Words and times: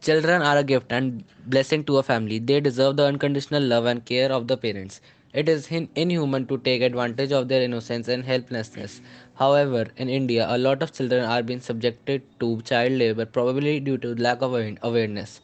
Children 0.00 0.40
are 0.40 0.56
a 0.56 0.64
gift 0.64 0.90
and 0.90 1.22
blessing 1.46 1.84
to 1.84 1.98
a 1.98 2.02
family. 2.02 2.38
They 2.38 2.60
deserve 2.60 2.96
the 2.96 3.04
unconditional 3.04 3.62
love 3.62 3.84
and 3.84 4.02
care 4.04 4.32
of 4.32 4.48
the 4.48 4.56
parents. 4.56 5.02
It 5.34 5.50
is 5.50 5.70
in- 5.70 5.90
inhuman 5.94 6.46
to 6.46 6.56
take 6.56 6.80
advantage 6.80 7.30
of 7.30 7.48
their 7.48 7.60
innocence 7.60 8.08
and 8.08 8.24
helplessness. 8.24 9.02
However, 9.34 9.88
in 9.98 10.08
India, 10.08 10.46
a 10.48 10.56
lot 10.56 10.82
of 10.82 10.94
children 10.94 11.24
are 11.24 11.42
being 11.42 11.60
subjected 11.60 12.22
to 12.40 12.62
child 12.62 12.92
labor 12.92 13.26
probably 13.26 13.78
due 13.80 13.98
to 13.98 14.14
lack 14.14 14.40
of 14.40 14.54
awareness. 14.82 15.42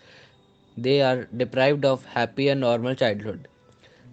They 0.76 1.02
are 1.02 1.28
deprived 1.36 1.84
of 1.84 2.04
happy 2.06 2.48
and 2.48 2.60
normal 2.60 2.94
childhood. 2.94 3.48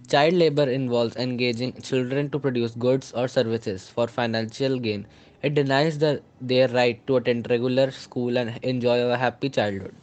Child 0.09 0.33
labor 0.33 0.69
involves 0.69 1.15
engaging 1.15 1.73
children 1.81 2.29
to 2.31 2.39
produce 2.39 2.75
goods 2.75 3.11
or 3.13 3.27
services 3.27 3.89
for 3.89 4.07
financial 4.07 4.79
gain. 4.79 5.07
It 5.41 5.53
denies 5.55 5.97
the, 5.99 6.21
their 6.39 6.67
right 6.69 7.05
to 7.07 7.17
attend 7.17 7.49
regular 7.49 7.91
school 7.91 8.37
and 8.37 8.57
enjoy 8.63 9.01
a 9.01 9.17
happy 9.17 9.49
childhood. 9.49 9.93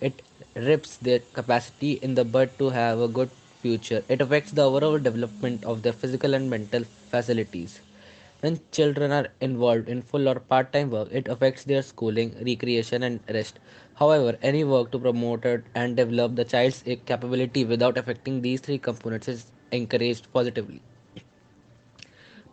It 0.00 0.22
rips 0.54 0.96
their 0.98 1.18
capacity 1.20 1.92
in 1.94 2.14
the 2.14 2.24
bud 2.24 2.58
to 2.58 2.70
have 2.70 3.00
a 3.00 3.08
good 3.08 3.30
future. 3.60 4.04
It 4.08 4.20
affects 4.20 4.52
the 4.52 4.62
overall 4.62 4.98
development 4.98 5.64
of 5.64 5.82
their 5.82 5.92
physical 5.92 6.34
and 6.34 6.48
mental 6.48 6.84
facilities. 7.10 7.80
When 8.40 8.60
children 8.70 9.12
are 9.12 9.28
involved 9.40 9.88
in 9.88 10.02
full 10.02 10.28
or 10.28 10.36
part 10.40 10.72
time 10.72 10.90
work, 10.90 11.08
it 11.10 11.26
affects 11.28 11.64
their 11.64 11.82
schooling, 11.82 12.34
recreation, 12.44 13.02
and 13.02 13.20
rest. 13.28 13.58
However, 13.94 14.38
any 14.42 14.64
work 14.64 14.92
to 14.92 14.98
promote 14.98 15.44
and 15.74 15.96
develop 15.96 16.36
the 16.36 16.44
child's 16.44 16.82
capability 17.06 17.64
without 17.64 17.98
affecting 17.98 18.42
these 18.42 18.60
three 18.60 18.78
components 18.78 19.28
is 19.28 19.46
encouraged 19.72 20.32
positively. 20.32 20.80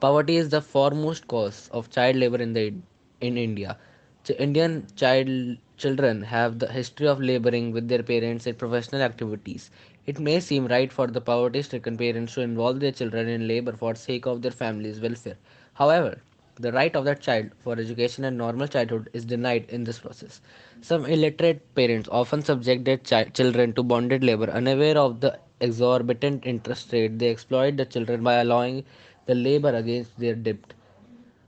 Poverty 0.03 0.37
is 0.37 0.49
the 0.49 0.61
foremost 0.61 1.27
cause 1.27 1.69
of 1.71 1.89
child 1.89 2.17
labor 2.17 2.37
in 2.37 2.53
the 2.53 2.73
in 3.21 3.37
India. 3.37 3.77
Ch- 4.23 4.31
Indian 4.47 4.85
child 4.95 5.57
children 5.77 6.21
have 6.23 6.59
the 6.59 6.67
history 6.71 7.07
of 7.07 7.21
laboring 7.21 7.71
with 7.71 7.87
their 7.87 8.03
parents 8.03 8.45
in 8.47 8.55
professional 8.55 9.01
activities. 9.01 9.71
It 10.05 10.19
may 10.19 10.39
seem 10.41 10.67
right 10.67 10.91
for 10.91 11.07
the 11.07 11.21
poverty-stricken 11.21 11.97
parents 11.97 12.33
to 12.35 12.41
involve 12.41 12.79
their 12.81 12.91
children 12.91 13.27
in 13.27 13.47
labor 13.47 13.73
for 13.83 13.95
sake 13.95 14.25
of 14.27 14.41
their 14.43 14.51
family's 14.63 14.99
welfare. 14.99 15.37
However, 15.73 16.21
the 16.59 16.71
right 16.71 16.95
of 16.95 17.05
that 17.05 17.21
child 17.21 17.51
for 17.59 17.73
education 17.79 18.25
and 18.25 18.37
normal 18.37 18.67
childhood 18.67 19.09
is 19.13 19.25
denied 19.25 19.65
in 19.69 19.83
this 19.85 19.99
process. 19.99 20.41
Some 20.81 21.05
illiterate 21.05 21.73
parents 21.75 22.09
often 22.11 22.41
subject 22.43 22.85
their 22.85 22.97
chi- 22.97 23.25
children 23.25 23.73
to 23.73 23.83
bonded 23.83 24.23
labor, 24.23 24.49
unaware 24.49 24.97
of 24.97 25.19
the 25.21 25.39
exorbitant 25.61 26.45
interest 26.45 26.91
rate 26.93 27.17
they 27.19 27.29
exploit 27.31 27.77
the 27.77 27.85
children 27.85 28.23
by 28.23 28.35
allowing 28.35 28.83
the 29.25 29.35
labor 29.35 29.69
against 29.75 30.17
their 30.19 30.35
debt. 30.35 30.73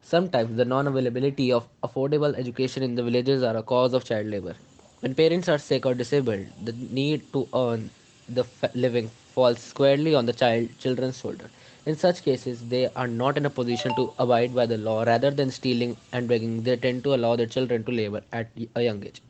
Sometimes 0.01 0.55
the 0.55 0.65
non-availability 0.65 1.51
of 1.51 1.67
affordable 1.83 2.35
education 2.37 2.83
in 2.83 2.95
the 2.95 3.03
villages 3.03 3.43
are 3.43 3.57
a 3.57 3.63
cause 3.63 3.93
of 3.93 4.05
child 4.05 4.27
labor. 4.27 4.55
When 5.01 5.15
parents 5.15 5.49
are 5.49 5.57
sick 5.57 5.85
or 5.85 5.93
disabled, 5.93 6.47
the 6.63 6.73
need 6.73 7.31
to 7.33 7.47
earn 7.53 7.91
the 8.27 8.41
f- 8.43 8.75
living 8.75 9.11
falls 9.33 9.59
squarely 9.61 10.15
on 10.15 10.25
the 10.25 10.33
child 10.33 10.69
children's 10.79 11.19
shoulder. 11.19 11.49
In 11.85 11.95
such 11.95 12.23
cases, 12.23 12.63
they 12.67 12.87
are 12.95 13.07
not 13.07 13.37
in 13.37 13.45
a 13.45 13.49
position 13.49 13.93
to 13.95 14.13
abide 14.17 14.55
by 14.55 14.65
the 14.65 14.77
law. 14.77 15.03
Rather 15.03 15.31
than 15.31 15.51
stealing 15.51 15.97
and 16.11 16.27
begging, 16.27 16.63
they 16.63 16.77
tend 16.77 17.03
to 17.03 17.13
allow 17.15 17.35
their 17.35 17.47
children 17.47 17.83
to 17.83 17.91
labor 17.91 18.23
at 18.31 18.49
a 18.75 18.81
young 18.81 19.03
age. 19.05 19.21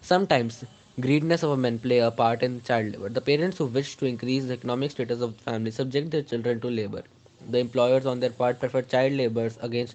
Sometimes 0.00 0.64
greediness 1.00 1.42
of 1.42 1.58
men 1.58 1.78
play 1.78 1.98
a 1.98 2.10
part 2.10 2.42
in 2.42 2.60
child 2.62 2.92
labor. 2.92 3.08
The 3.08 3.20
parents 3.20 3.58
who 3.58 3.66
wish 3.66 3.96
to 3.96 4.06
increase 4.06 4.44
the 4.46 4.54
economic 4.54 4.90
status 4.90 5.20
of 5.20 5.36
the 5.36 5.42
family 5.42 5.70
subject 5.70 6.10
their 6.10 6.22
children 6.22 6.60
to 6.60 6.68
labor. 6.68 7.02
The 7.50 7.58
employers 7.58 8.06
on 8.06 8.20
their 8.20 8.30
part 8.30 8.60
prefer 8.60 8.82
child 8.82 9.12
laborers 9.14 9.58
against 9.60 9.94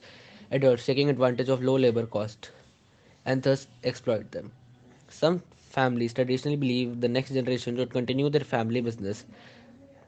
adults 0.51 0.85
taking 0.85 1.09
advantage 1.09 1.49
of 1.49 1.63
low 1.63 1.77
labor 1.77 2.05
cost 2.05 2.51
and 3.25 3.43
thus 3.43 3.67
exploit 3.83 4.31
them. 4.31 4.51
Some 5.09 5.41
families 5.69 6.13
traditionally 6.13 6.57
believe 6.57 7.01
the 7.01 7.07
next 7.09 7.31
generation 7.33 7.75
should 7.77 7.91
continue 7.91 8.29
their 8.29 8.45
family 8.55 8.81
business. 8.81 9.25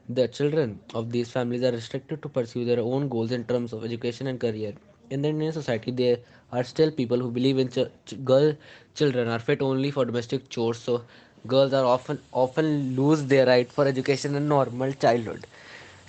The 0.09 0.27
children 0.27 0.79
of 0.93 1.11
these 1.11 1.29
families 1.31 1.63
are 1.63 1.71
restricted 1.71 2.21
to 2.23 2.29
pursue 2.29 2.65
their 2.65 2.79
own 2.79 3.09
goals 3.09 3.31
in 3.31 3.45
terms 3.45 3.73
of 3.73 3.83
education 3.83 4.27
and 4.27 4.39
career. 4.39 4.73
In 5.09 5.21
the 5.23 5.29
Indian 5.29 5.51
society, 5.51 5.91
there 5.91 6.19
are 6.51 6.63
still 6.63 6.91
people 6.91 7.17
who 7.19 7.31
believe 7.31 7.57
in 7.57 7.69
ch- 7.69 7.89
ch- 8.05 8.23
girl 8.23 8.55
children 8.93 9.27
are 9.27 9.39
fit 9.39 9.61
only 9.61 9.89
for 9.91 10.05
domestic 10.05 10.49
chores, 10.49 10.77
so 10.79 11.03
girls 11.47 11.73
are 11.73 11.85
often 11.85 12.21
often 12.31 12.95
lose 12.95 13.25
their 13.25 13.45
right 13.47 13.71
for 13.71 13.87
education 13.87 14.35
and 14.35 14.47
normal 14.47 14.93
childhood. 14.93 15.47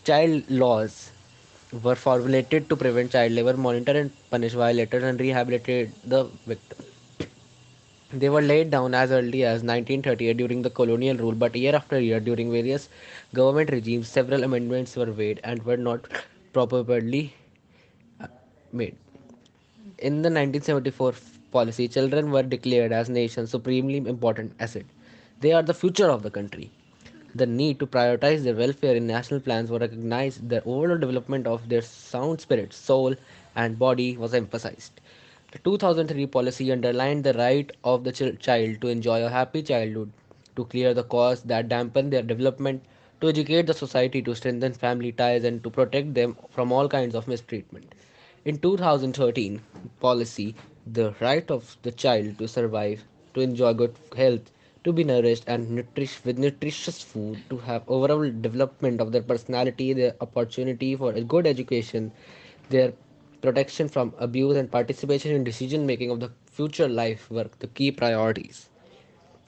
Child 0.04 0.50
laws 0.50 1.12
were 1.72 1.94
formulated 1.96 2.68
to 2.68 2.76
prevent 2.76 3.12
child 3.12 3.32
labor, 3.32 3.56
monitor 3.56 3.92
and 3.92 4.12
punish 4.30 4.52
violators, 4.52 5.02
and 5.04 5.20
rehabilitate 5.20 5.90
the 6.08 6.24
victim. 6.46 6.84
They 8.12 8.28
were 8.28 8.42
laid 8.42 8.70
down 8.70 8.94
as 8.94 9.12
early 9.12 9.44
as 9.44 9.62
1938 9.62 10.36
during 10.38 10.62
the 10.62 10.70
colonial 10.70 11.16
rule, 11.16 11.34
but 11.34 11.54
year 11.54 11.74
after 11.74 12.00
year, 12.00 12.18
during 12.18 12.50
various 12.50 12.88
government 13.32 13.70
regimes, 13.70 14.08
several 14.08 14.42
amendments 14.42 14.96
were 14.96 15.06
made 15.06 15.40
and 15.44 15.62
were 15.64 15.76
not 15.76 16.08
properly 16.52 17.34
made. 18.72 18.96
In 19.98 20.22
the 20.22 20.30
1974 20.30 21.14
policy, 21.52 21.88
children 21.88 22.30
were 22.30 22.42
declared 22.42 22.92
as 22.92 23.08
nation's 23.08 23.50
supremely 23.50 23.96
important 23.98 24.52
asset. 24.60 24.84
They 25.40 25.52
are 25.52 25.62
the 25.62 25.74
future 25.74 26.08
of 26.10 26.22
the 26.22 26.30
country. 26.30 26.70
The 27.34 27.46
need 27.46 27.78
to 27.80 27.86
prioritize 27.86 28.42
their 28.42 28.54
welfare 28.54 28.96
in 28.96 29.06
national 29.06 29.40
plans 29.40 29.70
was 29.70 29.80
recognized. 29.80 30.48
The 30.48 30.62
overall 30.64 30.98
development 30.98 31.46
of 31.46 31.68
their 31.68 31.82
sound 31.82 32.40
spirit, 32.40 32.72
soul, 32.72 33.14
and 33.54 33.78
body 33.78 34.16
was 34.16 34.34
emphasized. 34.34 35.00
The 35.52 35.58
2003 35.58 36.26
policy 36.26 36.72
underlined 36.72 37.24
the 37.24 37.34
right 37.34 37.70
of 37.84 38.04
the 38.04 38.12
chil- 38.12 38.36
child 38.36 38.80
to 38.80 38.88
enjoy 38.88 39.24
a 39.24 39.28
happy 39.28 39.62
childhood, 39.62 40.10
to 40.56 40.64
clear 40.64 40.94
the 40.94 41.04
cause 41.04 41.42
that 41.42 41.68
dampen 41.68 42.10
their 42.10 42.22
development, 42.22 42.82
to 43.20 43.28
educate 43.28 43.66
the 43.66 43.74
society, 43.74 44.22
to 44.22 44.34
strengthen 44.34 44.72
family 44.72 45.12
ties, 45.12 45.44
and 45.44 45.62
to 45.62 45.70
protect 45.70 46.14
them 46.14 46.36
from 46.50 46.72
all 46.72 46.88
kinds 46.88 47.14
of 47.14 47.28
mistreatment. 47.28 47.94
In 48.46 48.58
2013 48.58 49.60
policy, 49.98 50.54
the 50.86 51.16
right 51.20 51.50
of 51.50 51.76
the 51.82 51.90
child 51.90 52.38
to 52.38 52.46
survive, 52.46 53.02
to 53.34 53.40
enjoy 53.40 53.72
good 53.74 53.96
health, 54.16 54.52
to 54.84 54.92
be 54.92 55.02
nourished 55.02 55.42
and 55.48 55.68
nutrish 55.76 56.24
with 56.24 56.38
nutritious 56.38 57.02
food, 57.02 57.42
to 57.50 57.56
have 57.58 57.82
overall 57.88 58.30
development 58.30 59.00
of 59.00 59.10
their 59.10 59.22
personality, 59.22 59.92
their 59.92 60.14
opportunity 60.20 60.94
for 60.94 61.10
a 61.10 61.24
good 61.24 61.44
education, 61.44 62.12
their 62.68 62.92
protection 63.42 63.88
from 63.88 64.14
abuse 64.16 64.56
and 64.56 64.70
participation 64.70 65.32
in 65.32 65.42
decision 65.42 65.84
making 65.84 66.12
of 66.12 66.20
the 66.20 66.30
future 66.44 66.86
life 66.86 67.28
were 67.28 67.50
the 67.58 67.66
key 67.66 67.90
priorities. 67.90 68.68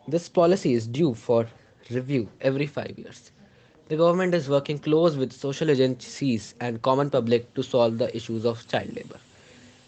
This 0.08 0.28
policy 0.28 0.74
is 0.74 0.88
due 0.88 1.14
for 1.14 1.46
review 1.88 2.30
every 2.40 2.66
five 2.66 2.98
years. 2.98 3.30
The 3.88 3.96
government 3.96 4.34
is 4.34 4.50
working 4.50 4.78
close 4.78 5.16
with 5.16 5.32
social 5.32 5.70
agencies 5.70 6.54
and 6.60 6.82
common 6.82 7.08
public 7.08 7.54
to 7.54 7.62
solve 7.62 7.96
the 7.96 8.14
issues 8.14 8.44
of 8.44 8.68
child 8.68 8.94
labor. 8.94 9.18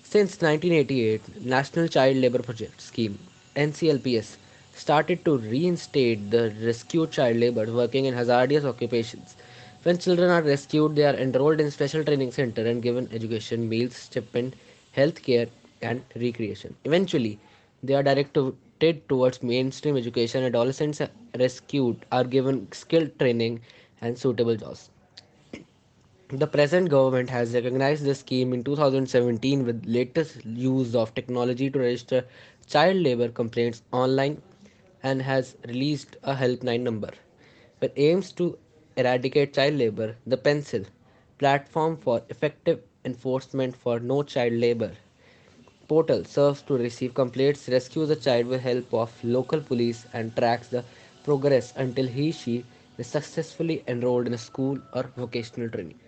Since 0.02 0.40
1988, 0.40 1.44
National 1.44 1.86
Child 1.86 2.16
Labor 2.16 2.38
Project 2.38 2.80
Scheme 2.80 3.18
(NCLPS) 3.56 4.36
started 4.74 5.22
to 5.26 5.36
reinstate 5.36 6.30
the 6.30 6.54
rescued 6.62 7.10
child 7.10 7.36
labor 7.36 7.70
working 7.70 8.06
in 8.06 8.14
hazardous 8.14 8.64
occupations. 8.64 9.36
When 9.82 9.98
children 9.98 10.30
are 10.30 10.40
rescued, 10.40 10.96
they 10.96 11.04
are 11.04 11.14
enrolled 11.14 11.60
in 11.60 11.70
special 11.70 12.02
training 12.02 12.32
center 12.32 12.64
and 12.66 12.82
given 12.82 13.06
education, 13.12 13.68
meals, 13.68 13.96
stipend, 13.96 14.56
health 14.92 15.22
care, 15.22 15.48
and 15.82 16.02
recreation. 16.16 16.74
Eventually, 16.86 17.38
they 17.82 17.92
are 17.92 18.02
directed 18.02 19.06
towards 19.10 19.42
mainstream 19.42 19.98
education. 19.98 20.42
Adolescents 20.44 21.02
rescued 21.38 22.06
are 22.10 22.24
given 22.24 22.66
skilled 22.72 23.18
training 23.18 23.60
and 24.00 24.18
suitable 24.18 24.56
jobs. 24.56 24.90
The 26.30 26.46
present 26.46 26.88
government 26.88 27.28
has 27.30 27.52
recognized 27.54 28.04
this 28.04 28.20
scheme 28.20 28.52
in 28.52 28.64
2017 28.64 29.66
with 29.66 29.84
latest 29.86 30.44
use 30.46 30.94
of 30.94 31.14
technology 31.14 31.70
to 31.70 31.78
register 31.78 32.24
child 32.66 32.96
labor 32.96 33.28
complaints 33.28 33.82
online 33.92 34.40
and 35.02 35.20
has 35.22 35.56
released 35.66 36.16
a 36.22 36.34
helpline 36.34 36.80
number. 36.80 37.10
With 37.80 37.92
aims 37.96 38.32
to 38.32 38.58
eradicate 38.96 39.54
child 39.54 39.74
labor, 39.74 40.16
the 40.26 40.36
Pencil 40.36 40.84
platform 41.38 41.96
for 41.96 42.22
effective 42.28 42.80
enforcement 43.04 43.76
for 43.76 44.00
no 44.00 44.22
child 44.22 44.52
labor 44.54 44.92
portal 45.90 46.24
serves 46.24 46.62
to 46.62 46.74
receive 46.78 47.14
complaints, 47.14 47.68
rescue 47.68 48.06
the 48.06 48.14
child 48.14 48.46
with 48.46 48.60
help 48.60 48.94
of 48.94 49.12
local 49.24 49.60
police, 49.60 50.06
and 50.12 50.34
tracks 50.36 50.68
the 50.68 50.84
progress 51.24 51.72
until 51.76 52.06
he 52.06 52.30
she 52.30 52.64
is 53.00 53.08
successfully 53.08 53.82
enrolled 53.88 54.28
in 54.28 54.34
a 54.34 54.38
school 54.38 54.78
or 54.92 55.10
vocational 55.16 55.70
training. 55.70 55.98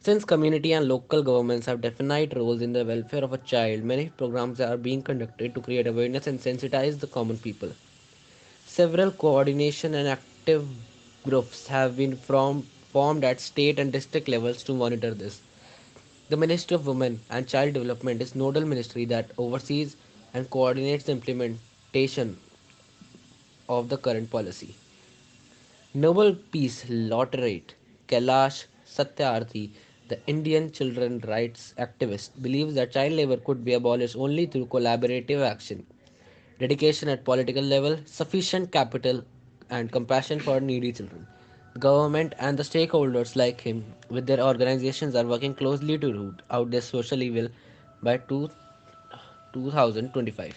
Since 0.00 0.24
community 0.24 0.72
and 0.72 0.88
local 0.88 1.22
governments 1.22 1.66
have 1.66 1.80
definite 1.80 2.34
roles 2.36 2.62
in 2.62 2.72
the 2.72 2.84
welfare 2.84 3.24
of 3.24 3.32
a 3.32 3.38
child, 3.38 3.82
many 3.82 4.10
programs 4.10 4.60
are 4.60 4.76
being 4.76 5.02
conducted 5.02 5.54
to 5.54 5.60
create 5.60 5.86
awareness 5.86 6.26
and 6.26 6.38
sensitize 6.38 6.98
the 7.00 7.08
common 7.08 7.38
people. 7.38 7.72
Several 8.64 9.10
coordination 9.10 9.94
and 9.94 10.08
active 10.08 10.68
groups 11.24 11.66
have 11.66 11.96
been 11.96 12.16
from, 12.16 12.68
formed 12.92 13.24
at 13.24 13.40
state 13.40 13.78
and 13.78 13.92
district 13.92 14.28
levels 14.28 14.62
to 14.64 14.74
monitor 14.74 15.14
this. 15.14 15.42
The 16.28 16.36
Ministry 16.36 16.74
of 16.76 16.86
Women 16.86 17.20
and 17.30 17.48
Child 17.48 17.74
Development 17.74 18.22
is 18.22 18.34
nodal 18.34 18.64
ministry 18.66 19.04
that 19.06 19.32
oversees 19.38 19.96
and 20.34 20.50
coordinates 20.50 21.04
the 21.04 21.12
implementation 21.12 22.38
of 23.68 23.88
the 23.88 23.96
current 23.98 24.30
policy. 24.30 24.76
Nobel 26.02 26.34
Peace 26.52 26.84
Laureate 26.90 27.74
Kailash 28.06 28.66
Satyarthi, 28.84 29.70
the 30.08 30.18
Indian 30.26 30.70
children 30.70 31.20
rights 31.26 31.72
activist, 31.78 32.32
believes 32.42 32.74
that 32.74 32.92
child 32.92 33.14
labor 33.14 33.38
could 33.38 33.64
be 33.64 33.72
abolished 33.72 34.14
only 34.14 34.44
through 34.44 34.66
collaborative 34.66 35.40
action, 35.40 35.86
dedication 36.58 37.08
at 37.08 37.24
political 37.24 37.62
level, 37.62 37.96
sufficient 38.04 38.70
capital, 38.70 39.24
and 39.70 39.90
compassion 39.90 40.38
for 40.38 40.60
needy 40.60 40.92
children. 40.92 41.26
The 41.72 41.78
government 41.78 42.34
and 42.38 42.58
the 42.58 42.62
stakeholders 42.62 43.34
like 43.34 43.62
him, 43.62 43.82
with 44.10 44.26
their 44.26 44.40
organizations, 44.40 45.14
are 45.14 45.24
working 45.24 45.54
closely 45.54 45.96
to 45.96 46.12
root 46.12 46.42
out 46.50 46.70
this 46.70 46.84
social 46.84 47.22
evil 47.22 47.48
by 48.02 48.18
two, 48.18 48.50
2025. 49.54 50.54